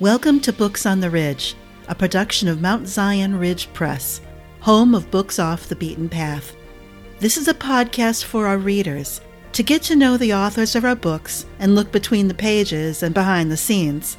[0.00, 1.54] Welcome to Books on the Ridge,
[1.86, 4.22] a production of Mount Zion Ridge Press,
[4.60, 6.56] home of books off the beaten path.
[7.18, 9.20] This is a podcast for our readers
[9.52, 13.12] to get to know the authors of our books and look between the pages and
[13.12, 14.16] behind the scenes.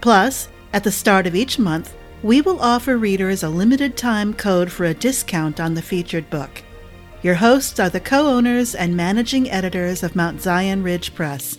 [0.00, 4.72] Plus, at the start of each month, we will offer readers a limited time code
[4.72, 6.62] for a discount on the featured book.
[7.20, 11.58] Your hosts are the co owners and managing editors of Mount Zion Ridge Press.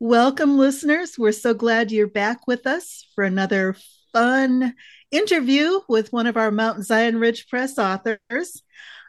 [0.00, 1.18] Welcome, listeners.
[1.18, 3.74] We're so glad you're back with us for another
[4.12, 4.74] fun
[5.10, 8.62] interview with one of our Mount Zion Ridge Press authors.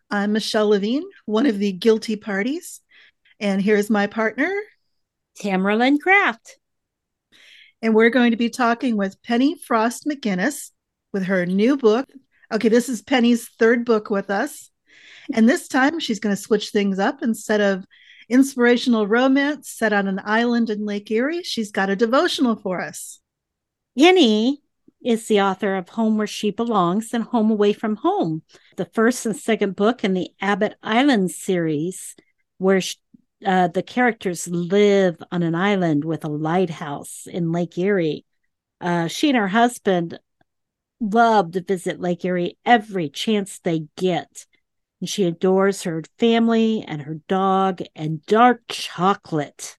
[0.10, 2.82] I'm Michelle Levigne, one of the guilty parties.
[3.40, 4.52] And here's my partner,
[5.40, 6.58] Tamera Lynn Kraft.
[7.84, 10.72] And we're going to be talking with Penny Frost McGinnis
[11.14, 12.10] with her new book.
[12.52, 14.72] Okay, this is Penny's third book with us.
[15.32, 17.86] And this time she's going to switch things up instead of
[18.30, 23.20] inspirational romance set on an island in Lake Erie, she's got a devotional for us.
[23.98, 24.62] Penny
[25.04, 28.44] is the author of Home Where She Belongs and Home Away from Home,
[28.78, 32.16] the first and second book in the Abbott Island series,
[32.58, 32.82] where
[33.46, 38.26] uh, the characters live on an island with a lighthouse in Lake Erie.
[38.82, 40.20] Uh, she and her husband
[41.00, 44.46] love to visit Lake Erie every chance they get
[45.00, 49.78] and she adores her family and her dog and dark chocolate.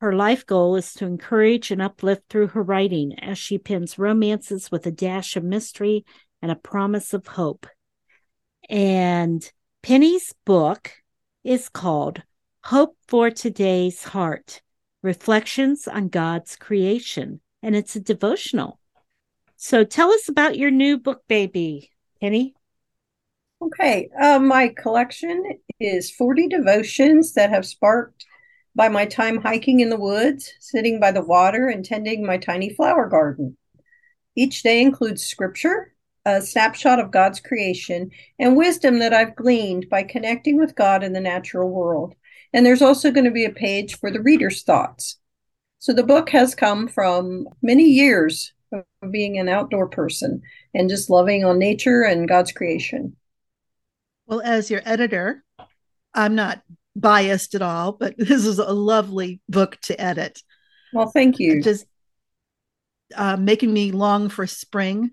[0.00, 4.70] Her life goal is to encourage and uplift through her writing as she pens romances
[4.70, 6.04] with a dash of mystery
[6.40, 7.66] and a promise of hope.
[8.68, 9.50] And
[9.82, 10.92] Penny's book
[11.42, 12.22] is called
[12.64, 14.60] Hope for Today's Heart
[15.02, 18.78] Reflections on God's Creation, and it's a devotional.
[19.56, 22.54] So tell us about your new book, baby, Penny.
[23.60, 25.42] Okay, uh, my collection
[25.80, 28.24] is 40 devotions that have sparked
[28.76, 32.70] by my time hiking in the woods, sitting by the water, and tending my tiny
[32.70, 33.56] flower garden.
[34.36, 35.92] Each day includes scripture,
[36.24, 41.12] a snapshot of God's creation, and wisdom that I've gleaned by connecting with God in
[41.12, 42.14] the natural world.
[42.52, 45.18] And there's also going to be a page for the reader's thoughts.
[45.80, 50.42] So the book has come from many years of being an outdoor person
[50.74, 53.16] and just loving on nature and God's creation.
[54.28, 55.42] Well, as your editor,
[56.14, 56.62] I'm not
[56.94, 60.42] biased at all, but this is a lovely book to edit.
[60.92, 61.62] Well, thank you.
[61.62, 61.86] Just
[63.16, 65.10] uh, making me long for spring.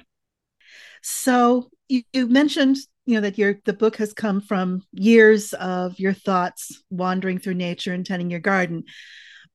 [1.01, 5.97] So you, you mentioned, you know, that your the book has come from years of
[5.99, 8.83] your thoughts wandering through nature and tending your garden.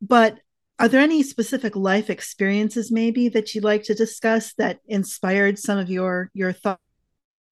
[0.01, 0.39] But
[0.79, 5.79] are there any specific life experiences maybe that you'd like to discuss that inspired some
[5.79, 6.81] of your your thoughts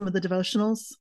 [0.00, 0.94] of the devotionals?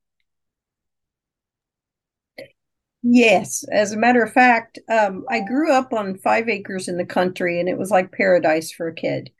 [3.02, 7.06] Yes, as a matter of fact, um, I grew up on five acres in the
[7.06, 9.30] country, and it was like paradise for a kid.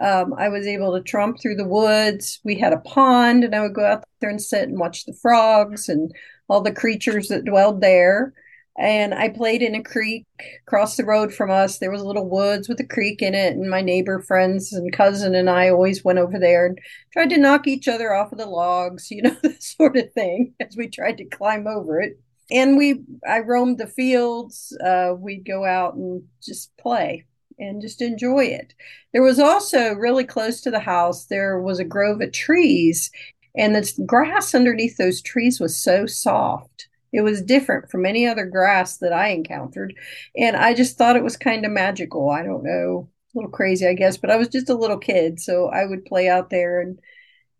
[0.00, 2.40] Um, I was able to tromp through the woods.
[2.44, 5.14] We had a pond, and I would go out there and sit and watch the
[5.22, 6.12] frogs and
[6.48, 8.34] all the creatures that dwelled there.
[8.78, 10.26] And I played in a creek
[10.66, 11.78] across the road from us.
[11.78, 14.92] There was a little woods with a creek in it, and my neighbor friends and
[14.92, 16.78] cousin and I always went over there and
[17.12, 20.54] tried to knock each other off of the logs, you know, that sort of thing,
[20.60, 22.18] as we tried to climb over it
[22.50, 24.76] and we I roamed the fields.
[24.84, 27.24] Uh, we'd go out and just play
[27.58, 28.74] and just enjoy it.
[29.12, 31.26] There was also really close to the house.
[31.26, 33.10] There was a grove of trees,
[33.56, 36.88] and the grass underneath those trees was so soft.
[37.12, 39.94] It was different from any other grass that I encountered,
[40.36, 42.30] and I just thought it was kind of magical.
[42.30, 45.40] I don't know, a little crazy, I guess, but I was just a little kid,
[45.40, 46.98] so I would play out there and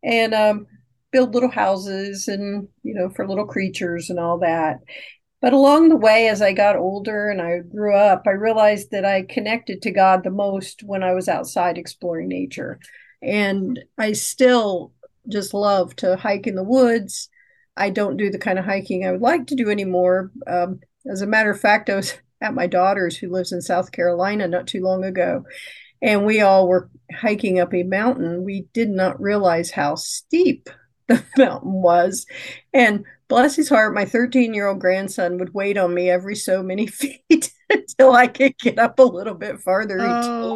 [0.03, 0.67] and um,
[1.13, 4.79] build little houses and you know for little creatures and all that.
[5.41, 9.05] But along the way as i got older and i grew up i realized that
[9.05, 12.79] i connected to god the most when i was outside exploring nature.
[13.23, 14.93] And i still
[15.29, 17.29] just love to hike in the woods.
[17.77, 20.31] I don't do the kind of hiking i would like to do anymore.
[20.47, 23.93] Um, as a matter of fact i was at my daughter's who lives in south
[23.93, 25.45] carolina not too long ago
[26.03, 28.45] and we all were hiking up a mountain.
[28.45, 30.71] We did not realize how steep
[31.37, 32.27] the mountain was.
[32.73, 36.63] And bless his heart, my 13 year old grandson would wait on me every so
[36.63, 40.05] many feet until I could get up a little bit farther oh.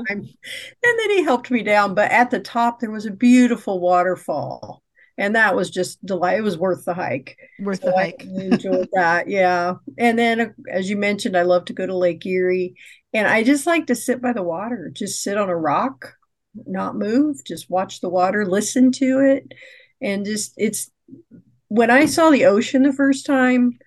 [0.02, 0.18] each time.
[0.18, 1.94] And then he helped me down.
[1.94, 4.82] But at the top, there was a beautiful waterfall.
[5.16, 6.38] And that was just delight.
[6.38, 7.36] It was worth the hike.
[7.60, 8.24] Worth so the hike.
[8.24, 9.28] enjoyed that.
[9.28, 9.74] Yeah.
[9.96, 12.74] And then, as you mentioned, I love to go to Lake Erie.
[13.12, 16.14] And I just like to sit by the water, just sit on a rock,
[16.66, 19.52] not move, just watch the water, listen to it
[20.04, 20.92] and just it's
[21.68, 23.78] when I saw the ocean the first time,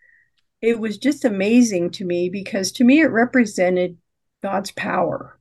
[0.62, 3.98] it was just amazing to me because to me it represented
[4.44, 5.40] God's power.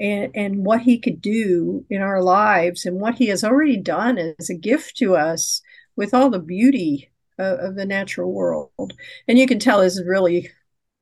[0.00, 4.18] and, and what he could do in our lives and what he has already done
[4.18, 5.60] as a gift to us
[5.96, 8.92] with all the beauty of, of the natural world.
[9.26, 10.50] And you can tell this really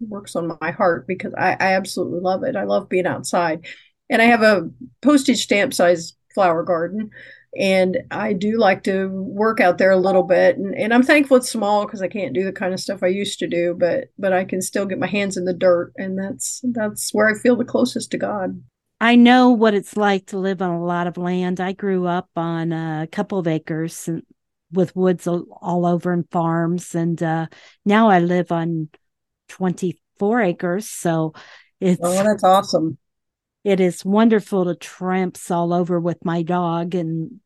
[0.01, 2.57] works on my heart because I, I absolutely love it.
[2.57, 3.67] I love being outside.
[4.09, 4.71] And I have a
[5.03, 7.11] postage stamp size flower garden
[7.59, 10.57] and I do like to work out there a little bit.
[10.57, 13.09] And, and I'm thankful it's small because I can't do the kind of stuff I
[13.09, 16.19] used to do, but but I can still get my hands in the dirt, and
[16.19, 18.63] that's that's where I feel the closest to God.
[19.01, 21.61] I know what it's like to live on a lot of land.
[21.61, 24.09] I grew up on a couple of acres
[24.73, 27.47] with woods all over and farms, and uh,
[27.85, 28.89] now I live on
[29.49, 30.89] 24 acres.
[30.89, 31.35] So
[31.81, 32.99] it's oh, that's awesome.
[33.65, 37.41] It is wonderful to tramps all over with my dog and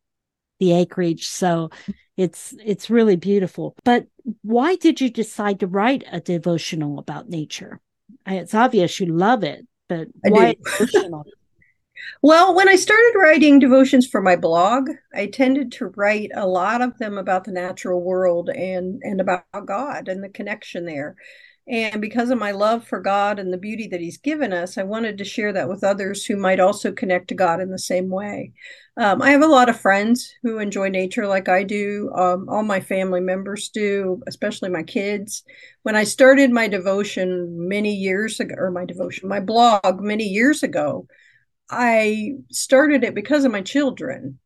[0.61, 1.27] the acreage.
[1.27, 1.71] So
[2.15, 3.75] it's it's really beautiful.
[3.83, 4.05] But
[4.43, 7.81] why did you decide to write a devotional about nature?
[8.27, 11.25] It's obvious you love it, but I why devotional?
[12.23, 16.81] Well, when I started writing devotions for my blog, I tended to write a lot
[16.81, 21.15] of them about the natural world and and about God and the connection there.
[21.71, 24.83] And because of my love for God and the beauty that He's given us, I
[24.83, 28.09] wanted to share that with others who might also connect to God in the same
[28.09, 28.51] way.
[28.97, 32.11] Um, I have a lot of friends who enjoy nature like I do.
[32.13, 35.43] Um, all my family members do, especially my kids.
[35.83, 40.63] When I started my devotion many years ago, or my devotion, my blog many years
[40.63, 41.07] ago,
[41.69, 44.39] I started it because of my children.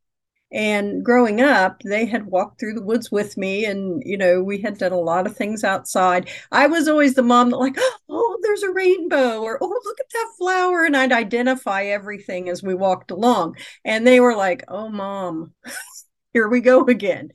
[0.56, 4.62] And growing up, they had walked through the woods with me, and you know, we
[4.62, 6.30] had done a lot of things outside.
[6.50, 7.76] I was always the mom that, like,
[8.08, 10.84] oh, there's a rainbow, or oh, look at that flower.
[10.84, 13.56] And I'd identify everything as we walked along.
[13.84, 15.52] And they were like, oh, mom,
[16.32, 17.32] here we go again.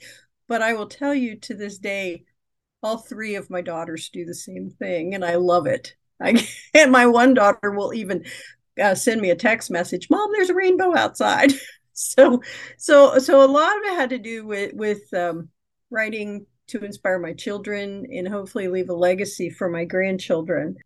[0.47, 2.25] But I will tell you to this day,
[2.81, 5.95] all three of my daughters do the same thing, and I love it.
[6.19, 8.25] I, and my one daughter will even
[8.81, 11.53] uh, send me a text message, "Mom, there's a rainbow outside."
[12.17, 12.41] so,
[12.77, 15.49] so, so a lot of it had to do with with um,
[15.89, 20.77] writing to inspire my children and hopefully leave a legacy for my grandchildren.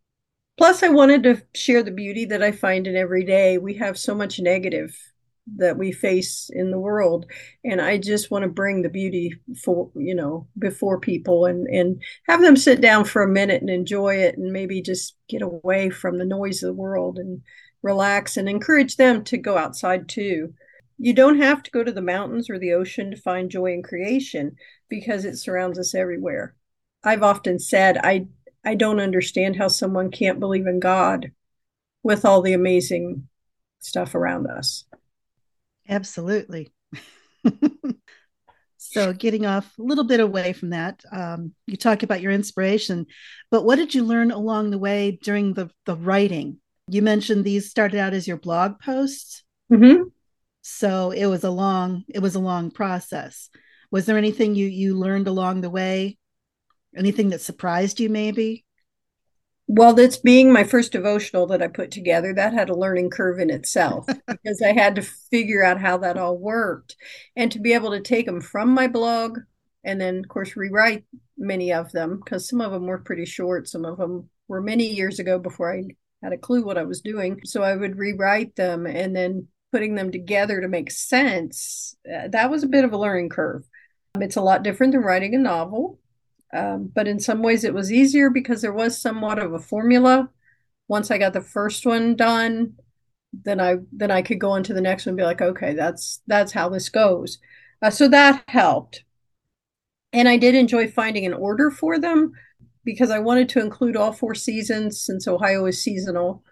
[0.58, 3.58] Plus, I wanted to share the beauty that I find in every day.
[3.58, 4.96] We have so much negative
[5.58, 7.28] that we face in the world
[7.64, 9.32] and i just want to bring the beauty
[9.64, 13.70] for you know before people and and have them sit down for a minute and
[13.70, 17.44] enjoy it and maybe just get away from the noise of the world and
[17.86, 20.54] relax and encourage them to go outside too.
[20.98, 23.84] You don't have to go to the mountains or the ocean to find joy in
[23.84, 24.56] creation
[24.90, 26.56] because it surrounds us everywhere.
[27.04, 28.28] I've often said I
[28.64, 31.32] I don't understand how someone can't believe in God
[32.02, 33.28] with all the amazing
[33.80, 34.86] stuff around us.
[35.88, 36.74] Absolutely.
[38.78, 43.06] so getting off a little bit away from that um, you talk about your inspiration
[43.52, 47.70] but what did you learn along the way during the, the writing you mentioned these
[47.70, 49.44] started out as your blog posts.
[49.72, 50.04] Mm-hmm.
[50.68, 53.52] So it was a long, it was a long process.
[53.92, 56.18] Was there anything you you learned along the way?
[56.98, 58.66] Anything that surprised you, maybe?
[59.68, 62.34] Well, that's being my first devotional that I put together.
[62.34, 66.18] That had a learning curve in itself because I had to figure out how that
[66.18, 66.96] all worked
[67.36, 69.38] and to be able to take them from my blog
[69.84, 71.06] and then, of course, rewrite
[71.38, 73.68] many of them because some of them were pretty short.
[73.68, 75.84] Some of them were many years ago before I
[76.24, 77.42] had a clue what I was doing.
[77.46, 81.98] So I would rewrite them and then putting them together to make sense.
[82.08, 83.68] Uh, that was a bit of a learning curve.
[84.16, 86.00] Um, it's a lot different than writing a novel,
[86.54, 90.30] um, but in some ways it was easier because there was somewhat of a formula.
[90.88, 92.76] Once I got the first one done,
[93.34, 95.74] then I then I could go on to the next one and be like, okay,
[95.74, 97.38] that's that's how this goes.
[97.82, 99.04] Uh, so that helped.
[100.14, 102.32] And I did enjoy finding an order for them
[102.86, 106.46] because I wanted to include all four seasons since Ohio is seasonal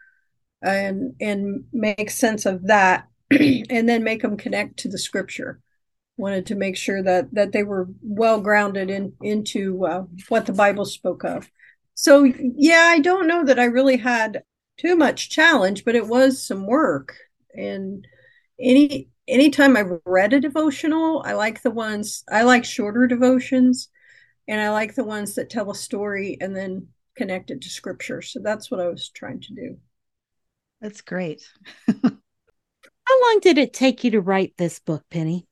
[0.61, 3.07] and and make sense of that
[3.69, 5.59] and then make them connect to the scripture
[6.15, 10.53] wanted to make sure that that they were well grounded in into uh, what the
[10.53, 11.49] bible spoke of
[11.95, 14.43] so yeah i don't know that i really had
[14.77, 17.15] too much challenge but it was some work
[17.55, 18.05] and
[18.59, 23.89] any anytime i've read a devotional i like the ones i like shorter devotions
[24.47, 28.21] and I like the ones that tell a story and then connect it to scripture.
[28.21, 29.77] So that's what I was trying to do.
[30.81, 31.47] That's great.
[33.33, 35.47] Long did it take you to write this book, Penny?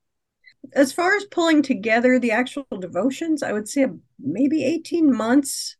[0.74, 3.88] As far as pulling together the actual devotions, I would say
[4.20, 5.78] maybe 18 months,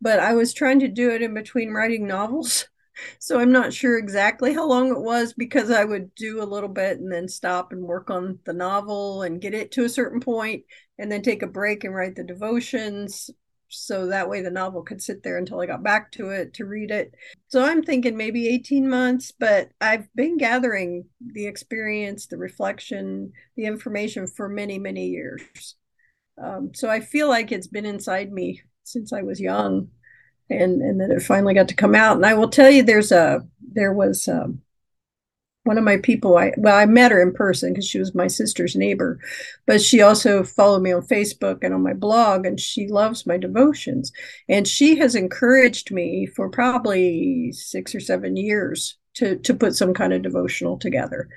[0.00, 2.68] but I was trying to do it in between writing novels.
[3.18, 6.68] So I'm not sure exactly how long it was because I would do a little
[6.68, 10.20] bit and then stop and work on the novel and get it to a certain
[10.20, 10.64] point
[10.98, 13.30] and then take a break and write the devotions.
[13.72, 16.64] So that way the novel could sit there until I got back to it to
[16.64, 17.14] read it.
[17.48, 23.64] So I'm thinking maybe 18 months, but I've been gathering the experience, the reflection, the
[23.64, 25.76] information for many, many years.
[26.42, 29.88] Um, so I feel like it's been inside me since I was young
[30.50, 33.12] and and then it finally got to come out and I will tell you there's
[33.12, 34.60] a there was um,
[35.64, 38.26] one of my people i well i met her in person because she was my
[38.26, 39.18] sister's neighbor
[39.66, 43.38] but she also followed me on facebook and on my blog and she loves my
[43.38, 44.12] devotions.
[44.48, 49.94] And she has encouraged me for probably six or seven years to to put some
[49.94, 51.28] kind of devotional together.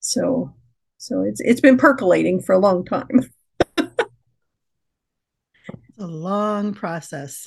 [0.00, 0.54] So
[0.98, 3.20] so it's it's been percolating for a long time.
[5.94, 7.46] It's a long process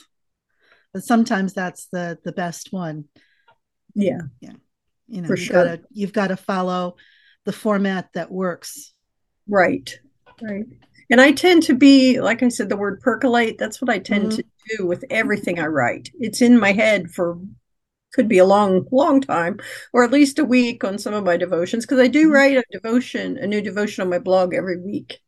[0.93, 3.05] but sometimes that's the the best one.
[3.95, 4.21] Yeah.
[4.39, 4.53] Yeah
[5.07, 5.63] you know For you've sure.
[5.65, 6.95] got to you've got to follow
[7.45, 8.93] the format that works
[9.47, 9.95] Right.
[10.41, 10.65] Right.
[11.11, 14.31] And I tend to be, like I said, the word percolate, that's what I tend
[14.31, 14.35] Mhm.
[14.37, 14.43] to
[14.77, 16.09] do with everything I write.
[16.19, 17.37] It's in my head for
[18.13, 19.59] could be a long, long time,
[19.93, 22.33] or at least a week on some of my devotions, because I do Mhm.
[22.33, 25.19] write a devotion, a new devotion on my blog every week.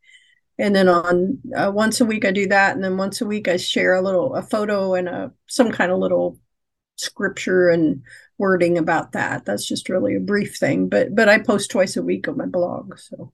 [0.58, 3.48] And then on uh, once a week I do that, and then once a week
[3.48, 6.40] I share a little a photo and a some kind of little
[6.98, 8.02] scripture and
[8.38, 9.46] wording about that.
[9.46, 12.46] That's just really a brief thing, but but I post twice a week on my
[12.46, 12.98] blog.
[13.00, 13.32] So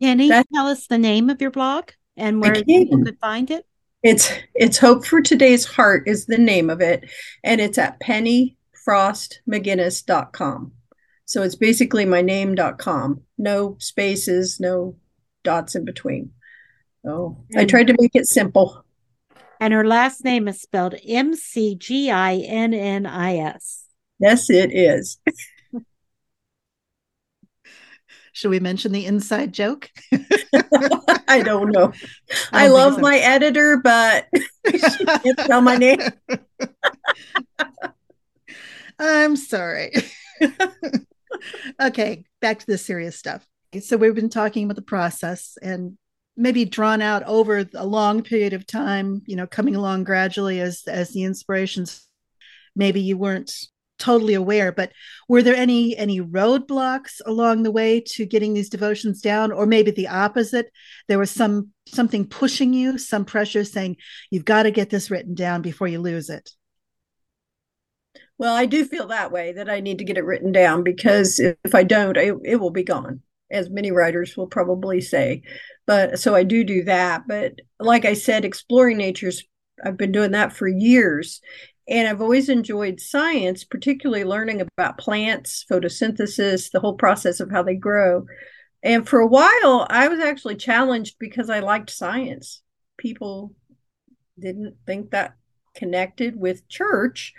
[0.00, 3.04] Can you That- tell us the name of your blog and where people can.
[3.04, 3.66] could find it?
[4.02, 7.08] it's it's Hope for Today's Heart is the name of it,
[7.44, 10.72] and it's at pennyfrostmcginnis.com.
[11.24, 13.22] So it's basically my name.com.
[13.38, 14.96] No spaces, no
[15.44, 16.32] dots in between.
[17.04, 18.84] So I tried to make it simple.
[19.62, 23.84] And her last name is spelled M C G I N N I S.
[24.18, 25.20] Yes, it is.
[28.32, 29.88] should we mention the inside joke
[31.28, 31.92] I don't know.
[32.52, 33.00] I I, don't love so.
[33.02, 34.26] my editor, but
[34.68, 36.00] she can't spell my name.
[38.98, 39.92] I'm sorry.
[41.80, 43.46] okay, back to the serious stuff.
[43.80, 45.96] So we've been talking about the process and
[46.36, 50.82] maybe drawn out over a long period of time, you know, coming along gradually as
[50.86, 52.08] as the inspirations
[52.74, 53.52] maybe you weren't
[53.98, 54.92] totally aware, but
[55.28, 59.92] were there any any roadblocks along the way to getting these devotions down or maybe
[59.92, 60.70] the opposite?
[61.08, 63.96] There was some something pushing you, some pressure saying
[64.30, 66.50] you've got to get this written down before you lose it.
[68.38, 71.38] Well, I do feel that way that I need to get it written down because
[71.38, 75.42] if I don't, it, it will be gone, as many writers will probably say.
[75.86, 77.28] But so I do do that.
[77.28, 79.44] But like I said, exploring nature's,
[79.84, 81.40] I've been doing that for years.
[81.88, 87.62] And I've always enjoyed science, particularly learning about plants, photosynthesis, the whole process of how
[87.62, 88.24] they grow.
[88.82, 92.62] And for a while, I was actually challenged because I liked science.
[92.96, 93.52] People
[94.38, 95.34] didn't think that
[95.74, 97.34] connected with church.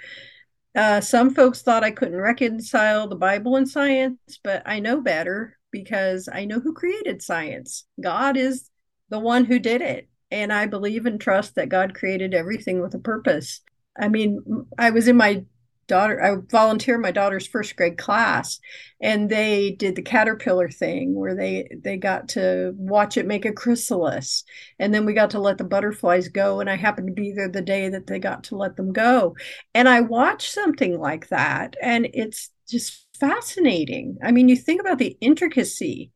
[0.76, 5.58] Uh, some folks thought I couldn't reconcile the Bible and science, but I know better
[5.74, 7.86] because I know who created science.
[8.02, 8.70] God is
[9.10, 10.08] the one who did it.
[10.32, 13.60] And I believe and trust that God created everything with a purpose.
[14.00, 14.42] I mean,
[14.78, 15.44] I was in my
[15.88, 18.60] daughter, I volunteered my daughter's first grade class,
[19.02, 23.52] and they did the caterpillar thing where they they got to watch it make a
[23.52, 24.44] chrysalis,
[24.80, 26.60] and then we got to let the butterflies go.
[26.60, 29.36] And I happened to be there the day that they got to let them go,
[29.74, 34.18] and I watched something like that, and it's just fascinating.
[34.24, 36.12] I mean, you think about the intricacy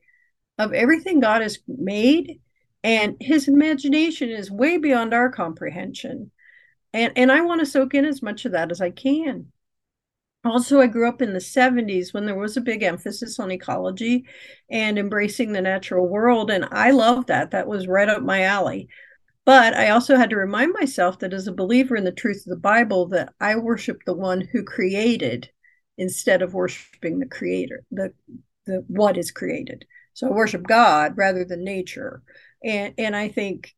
[0.58, 2.42] of everything God has made,
[2.84, 6.32] and His imagination is way beyond our comprehension
[6.94, 9.52] and and I want to soak in as much of that as I can.
[10.46, 14.26] Also, I grew up in the 70s when there was a big emphasis on ecology
[14.70, 16.50] and embracing the natural world.
[16.50, 17.52] And I love that.
[17.52, 18.88] That was right up my alley.
[19.46, 22.52] But I also had to remind myself that as a believer in the truth of
[22.52, 25.50] the Bible, that I worship the one who created
[25.98, 28.14] instead of worshiping the creator, the
[28.66, 29.86] the what is created.
[30.14, 32.22] So I worship God rather than nature.
[32.64, 33.74] And and I think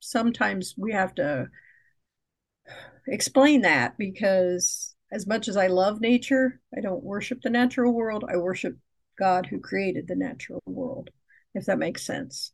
[0.00, 1.48] sometimes we have to
[3.06, 8.24] explain that because as much as I love nature, I don't worship the natural world.
[8.28, 8.76] I worship
[9.18, 11.10] God who created the natural world,
[11.54, 12.52] if that makes sense.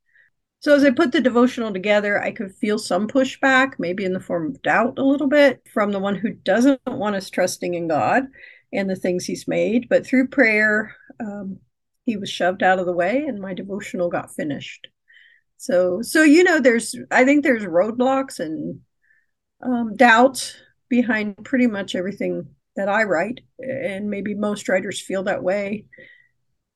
[0.60, 4.18] So as I put the devotional together, I could feel some pushback, maybe in the
[4.18, 7.86] form of doubt a little bit from the one who doesn't want us trusting in
[7.86, 8.24] God
[8.72, 9.88] and the things he's made.
[9.88, 11.58] But through prayer, um,
[12.04, 14.88] he was shoved out of the way and my devotional got finished.
[15.56, 18.80] So, so you know, there's, I think there's roadblocks and
[19.62, 20.56] um, doubt
[20.88, 25.86] behind pretty much everything that I write, and maybe most writers feel that way.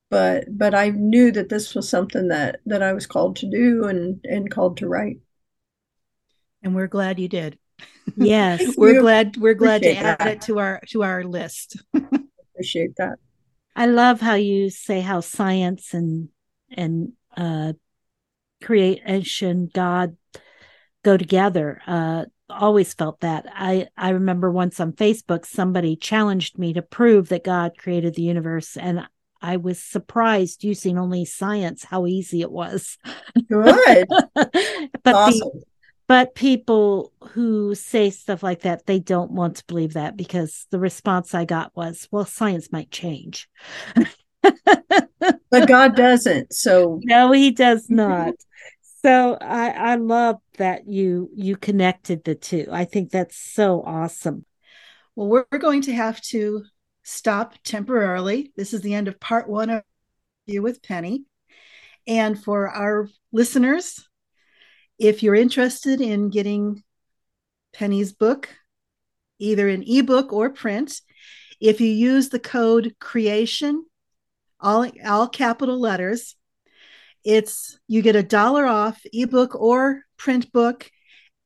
[0.09, 3.85] But but I knew that this was something that that I was called to do
[3.85, 5.19] and and called to write.
[6.61, 7.57] And we're glad you did.
[8.15, 8.61] Yes.
[8.77, 10.27] we're glad we're glad to add that.
[10.27, 11.81] it to our to our list.
[11.93, 13.15] Appreciate that.
[13.75, 16.29] I love how you say how science and
[16.71, 17.73] and uh
[18.61, 20.17] creation God
[21.03, 21.81] go together.
[21.85, 23.45] Uh always felt that.
[23.51, 28.21] I I remember once on Facebook somebody challenged me to prove that God created the
[28.21, 29.07] universe and
[29.43, 32.97] I was surprised using only science how easy it was.
[33.49, 34.07] Good.
[34.33, 34.49] but
[35.03, 35.61] the, awesome.
[36.07, 40.79] But people who say stuff like that they don't want to believe that because the
[40.79, 43.47] response I got was, well science might change.
[44.41, 46.53] But God doesn't.
[46.53, 48.33] So No, he does not.
[49.01, 52.67] so I I love that you you connected the two.
[52.71, 54.45] I think that's so awesome.
[55.15, 56.63] Well, we're we're going to have to
[57.03, 58.51] stop temporarily.
[58.55, 59.83] This is the end of part one of
[60.45, 61.25] you with Penny.
[62.07, 64.07] And for our listeners,
[64.97, 66.83] if you're interested in getting
[67.73, 68.49] Penny's book,
[69.39, 71.01] either in ebook or print,
[71.59, 73.85] if you use the code creation,
[74.59, 76.35] all, all capital letters,
[77.23, 80.89] it's you get a dollar off ebook or print book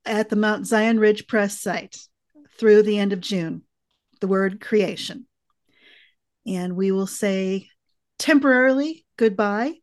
[0.05, 1.97] at the Mount Zion Ridge Press site
[2.57, 3.63] through the end of June.
[4.19, 5.27] The word creation.
[6.47, 7.69] And we will say
[8.17, 9.73] temporarily goodbye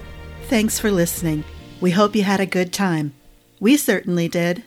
[0.51, 1.45] Thanks for listening.
[1.79, 3.13] We hope you had a good time.
[3.61, 4.65] We certainly did.